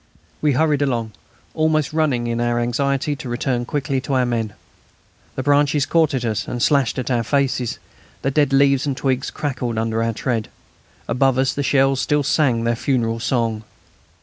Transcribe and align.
We 0.41 0.53
hurried 0.53 0.81
along, 0.81 1.11
almost 1.53 1.93
running 1.93 2.25
in 2.25 2.41
our 2.41 2.59
anxiety 2.59 3.15
to 3.17 3.29
return 3.29 3.65
quickly 3.65 4.01
to 4.01 4.13
our 4.15 4.25
men. 4.25 4.53
The 5.35 5.43
branches 5.43 5.85
caught 5.85 6.15
at 6.15 6.25
us 6.25 6.47
and 6.47 6.59
slashed 6.59 6.97
our 7.11 7.21
faces, 7.21 7.77
the 8.23 8.31
dead 8.31 8.51
leaves 8.51 8.87
and 8.87 8.97
twigs 8.97 9.29
crackled 9.29 9.77
under 9.77 10.01
our 10.01 10.13
tread. 10.13 10.47
Above 11.07 11.37
us 11.37 11.53
the 11.53 11.61
shells 11.61 12.01
still 12.01 12.23
sang 12.23 12.63
their 12.63 12.75
funeral 12.75 13.19
song. 13.19 13.63